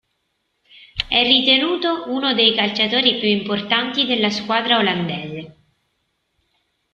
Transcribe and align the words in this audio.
È 1.07 1.21
ritenuto 1.21 2.05
uno 2.07 2.33
dei 2.33 2.55
calciatori 2.55 3.19
più 3.19 3.27
importanti 3.27 4.05
della 4.07 4.31
squadra 4.31 4.79
olandese. 4.79 5.55